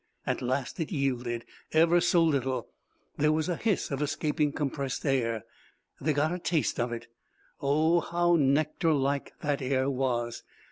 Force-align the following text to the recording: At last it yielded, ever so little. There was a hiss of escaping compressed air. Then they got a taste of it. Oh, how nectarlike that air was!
At 0.25 0.41
last 0.41 0.79
it 0.79 0.91
yielded, 0.91 1.45
ever 1.73 2.01
so 2.01 2.23
little. 2.23 2.69
There 3.17 3.31
was 3.31 3.47
a 3.47 3.55
hiss 3.55 3.91
of 3.91 4.01
escaping 4.01 4.51
compressed 4.51 5.05
air. 5.05 5.43
Then 5.99 6.05
they 6.07 6.13
got 6.13 6.31
a 6.33 6.39
taste 6.39 6.79
of 6.79 6.91
it. 6.91 7.05
Oh, 7.61 7.99
how 7.99 8.35
nectarlike 8.35 9.33
that 9.41 9.61
air 9.61 9.91
was! 9.91 10.41